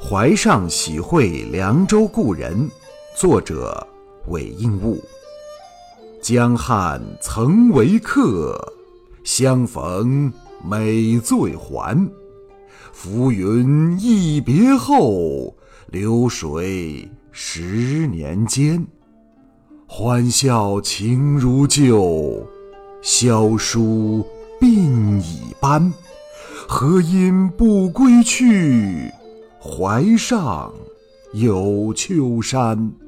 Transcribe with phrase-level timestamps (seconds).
[0.00, 2.70] 怀上喜会凉州故人，
[3.16, 3.84] 作者
[4.28, 5.02] 韦应物。
[6.22, 8.56] 江汉曾为客，
[9.24, 10.32] 相逢
[10.64, 12.08] 每醉还。
[12.92, 15.54] 浮云一别后，
[15.88, 18.86] 流水十年间。
[19.86, 22.46] 欢笑情如旧，
[23.02, 24.24] 萧疏
[24.60, 25.92] 鬓已斑。
[26.68, 29.10] 何因不归去？
[29.60, 30.72] 怀上
[31.32, 33.07] 有丘山。